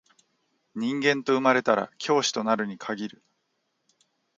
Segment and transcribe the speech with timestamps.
[0.73, 3.23] 人間と生まれたら教師となるに限る